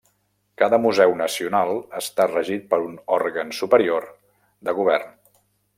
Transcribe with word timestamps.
Cada 0.61 0.79
museu 0.85 1.13
nacional 1.19 1.73
està 1.99 2.27
regit 2.31 2.67
per 2.73 2.81
un 2.89 2.99
òrgan 3.21 3.55
superior 3.63 4.13
de 4.71 4.79
govern. 4.81 5.13